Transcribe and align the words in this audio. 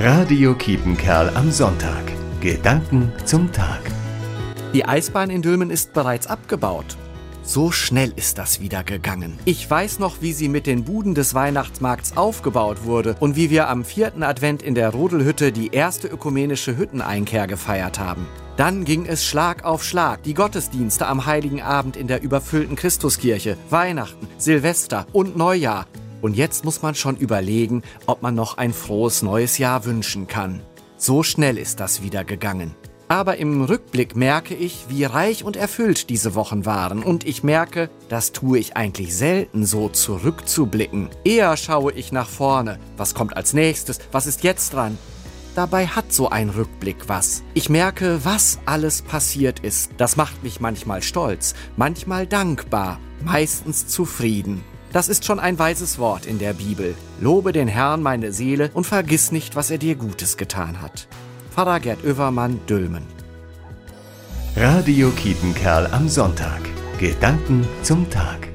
Radio 0.00 0.54
Kiepenkerl 0.54 1.30
am 1.34 1.50
Sonntag. 1.50 2.04
Gedanken 2.40 3.10
zum 3.24 3.50
Tag. 3.50 3.80
Die 4.72 4.84
Eisbahn 4.84 5.28
in 5.28 5.42
Dülmen 5.42 5.70
ist 5.70 5.92
bereits 5.92 6.28
abgebaut. 6.28 6.96
So 7.42 7.72
schnell 7.72 8.12
ist 8.14 8.38
das 8.38 8.60
wieder 8.60 8.84
gegangen. 8.84 9.40
Ich 9.44 9.68
weiß 9.68 9.98
noch, 9.98 10.22
wie 10.22 10.32
sie 10.32 10.48
mit 10.48 10.68
den 10.68 10.84
Buden 10.84 11.16
des 11.16 11.34
Weihnachtsmarkts 11.34 12.16
aufgebaut 12.16 12.84
wurde 12.84 13.16
und 13.18 13.34
wie 13.34 13.50
wir 13.50 13.68
am 13.68 13.84
vierten 13.84 14.22
Advent 14.22 14.62
in 14.62 14.76
der 14.76 14.90
Rodelhütte 14.90 15.50
die 15.50 15.72
erste 15.72 16.06
ökumenische 16.06 16.78
Hütteneinkehr 16.78 17.48
gefeiert 17.48 17.98
haben. 17.98 18.28
Dann 18.56 18.84
ging 18.84 19.04
es 19.04 19.26
Schlag 19.26 19.64
auf 19.64 19.82
Schlag, 19.82 20.22
die 20.22 20.34
Gottesdienste 20.34 21.08
am 21.08 21.26
heiligen 21.26 21.60
Abend 21.60 21.96
in 21.96 22.06
der 22.06 22.22
überfüllten 22.22 22.76
Christuskirche, 22.76 23.56
Weihnachten, 23.68 24.28
Silvester 24.36 25.08
und 25.12 25.36
Neujahr. 25.36 25.86
Und 26.20 26.36
jetzt 26.36 26.64
muss 26.64 26.82
man 26.82 26.94
schon 26.94 27.16
überlegen, 27.16 27.82
ob 28.06 28.22
man 28.22 28.34
noch 28.34 28.58
ein 28.58 28.72
frohes 28.72 29.22
neues 29.22 29.58
Jahr 29.58 29.84
wünschen 29.84 30.26
kann. 30.26 30.60
So 30.96 31.22
schnell 31.22 31.58
ist 31.58 31.80
das 31.80 32.02
wieder 32.02 32.24
gegangen. 32.24 32.74
Aber 33.10 33.38
im 33.38 33.62
Rückblick 33.62 34.16
merke 34.16 34.54
ich, 34.54 34.84
wie 34.88 35.04
reich 35.04 35.42
und 35.42 35.56
erfüllt 35.56 36.10
diese 36.10 36.34
Wochen 36.34 36.66
waren. 36.66 37.02
Und 37.02 37.26
ich 37.26 37.42
merke, 37.42 37.88
das 38.10 38.32
tue 38.32 38.58
ich 38.58 38.76
eigentlich 38.76 39.16
selten 39.16 39.64
so 39.64 39.88
zurückzublicken. 39.88 41.08
Eher 41.24 41.56
schaue 41.56 41.92
ich 41.92 42.12
nach 42.12 42.28
vorne. 42.28 42.78
Was 42.98 43.14
kommt 43.14 43.34
als 43.34 43.54
nächstes? 43.54 43.98
Was 44.12 44.26
ist 44.26 44.42
jetzt 44.42 44.74
dran? 44.74 44.98
Dabei 45.54 45.86
hat 45.86 46.12
so 46.12 46.28
ein 46.28 46.50
Rückblick 46.50 47.08
was. 47.08 47.42
Ich 47.54 47.70
merke, 47.70 48.24
was 48.24 48.58
alles 48.66 49.00
passiert 49.00 49.60
ist. 49.60 49.90
Das 49.96 50.16
macht 50.16 50.42
mich 50.44 50.60
manchmal 50.60 51.02
stolz, 51.02 51.54
manchmal 51.76 52.26
dankbar, 52.26 53.00
meistens 53.24 53.86
zufrieden. 53.86 54.62
Das 54.92 55.08
ist 55.08 55.24
schon 55.24 55.38
ein 55.38 55.58
weises 55.58 55.98
Wort 55.98 56.26
in 56.26 56.38
der 56.38 56.54
Bibel. 56.54 56.94
Lobe 57.20 57.52
den 57.52 57.68
Herrn 57.68 58.02
meine 58.02 58.32
Seele 58.32 58.70
und 58.74 58.84
vergiss 58.84 59.32
nicht, 59.32 59.54
was 59.54 59.70
er 59.70 59.78
dir 59.78 59.96
Gutes 59.96 60.36
getan 60.36 60.80
hat. 60.80 61.08
Pfarrer 61.50 61.80
Gerd 61.80 62.04
Oevermann, 62.04 62.60
Dülmen. 62.66 63.04
Radio 64.56 65.10
Kiepenkerl 65.10 65.88
am 65.92 66.08
Sonntag. 66.08 66.60
Gedanken 66.98 67.66
zum 67.82 68.08
Tag. 68.10 68.47